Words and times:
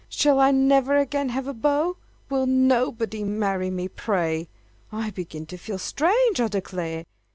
Shall 0.09 0.39
I 0.39 0.49
never 0.49 0.97
again 0.97 1.29
have 1.29 1.45
a 1.45 1.53
beau? 1.53 1.95
Will 2.27 2.47
nobody 2.47 3.23
marry 3.23 3.69
me, 3.69 3.87
pray! 3.87 4.49
I 4.91 5.11
begin 5.11 5.45
to 5.45 5.57
feel 5.59 5.77
strange, 5.77 6.41
I 6.41 6.47
declare! 6.47 7.05